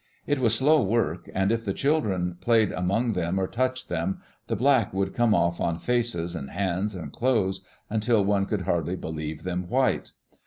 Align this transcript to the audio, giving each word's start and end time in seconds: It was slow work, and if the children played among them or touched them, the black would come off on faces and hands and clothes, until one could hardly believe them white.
It 0.25 0.39
was 0.39 0.55
slow 0.55 0.81
work, 0.81 1.29
and 1.31 1.51
if 1.51 1.63
the 1.63 1.75
children 1.75 2.35
played 2.41 2.71
among 2.71 3.13
them 3.13 3.37
or 3.37 3.45
touched 3.45 3.87
them, 3.87 4.17
the 4.47 4.55
black 4.55 4.91
would 4.95 5.13
come 5.13 5.35
off 5.35 5.61
on 5.61 5.77
faces 5.77 6.35
and 6.35 6.49
hands 6.49 6.95
and 6.95 7.11
clothes, 7.11 7.61
until 7.87 8.25
one 8.25 8.47
could 8.47 8.61
hardly 8.61 8.95
believe 8.95 9.43
them 9.43 9.67
white. 9.69 10.13